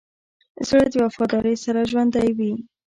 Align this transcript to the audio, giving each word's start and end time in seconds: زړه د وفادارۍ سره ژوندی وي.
زړه 0.67 0.85
د 0.91 0.95
وفادارۍ 1.05 1.55
سره 1.65 1.87
ژوندی 1.91 2.29
وي. 2.37 2.53